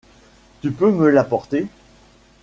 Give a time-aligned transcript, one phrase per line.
[0.63, 1.67] Tu peux me l’apporter?